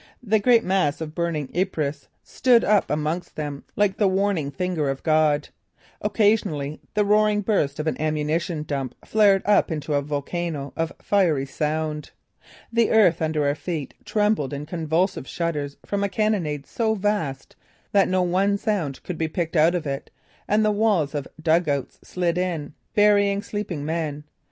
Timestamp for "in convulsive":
14.53-15.27